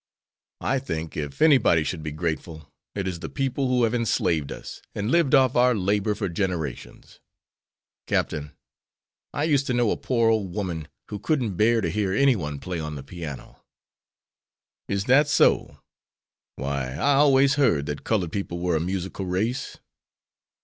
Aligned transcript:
I 0.61 0.79
think 0.79 1.15
if 1.15 1.43
anybody 1.43 1.83
should 1.83 2.01
be 2.01 2.11
grateful, 2.11 2.73
it 2.95 3.07
is 3.07 3.19
the 3.19 3.29
people 3.29 3.67
who 3.67 3.83
have 3.83 3.93
enslaved 3.93 4.51
us 4.51 4.81
and 4.95 5.11
lived 5.11 5.35
off 5.35 5.55
our 5.55 5.75
labor 5.75 6.15
for 6.15 6.27
generations. 6.27 7.19
Captain, 8.07 8.51
I 9.31 9.43
used 9.43 9.67
to 9.67 9.75
know 9.75 9.91
a 9.91 9.97
poor 9.97 10.31
old 10.31 10.55
woman 10.55 10.87
who 11.09 11.19
couldn't 11.19 11.55
bear 11.55 11.81
to 11.81 11.91
hear 11.91 12.13
any 12.13 12.35
one 12.35 12.57
play 12.57 12.79
on 12.79 12.95
the 12.95 13.03
piano." 13.03 13.63
"Is 14.87 15.03
that 15.03 15.27
so? 15.27 15.77
Why, 16.55 16.93
I 16.93 17.13
always 17.17 17.53
heard 17.53 17.85
that 17.85 18.03
colored 18.03 18.31
people 18.31 18.57
were 18.57 18.75
a 18.75 18.79
musical 18.81 19.27
race." 19.27 19.77